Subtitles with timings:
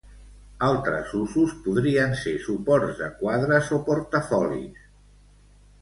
[0.67, 4.85] Altres usos podrien ser suports de quadres o portafolis.